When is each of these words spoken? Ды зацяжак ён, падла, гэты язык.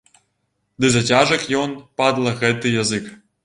Ды 0.85 0.89
зацяжак 0.95 1.47
ён, 1.61 1.77
падла, 2.03 2.37
гэты 2.43 2.77
язык. 2.83 3.05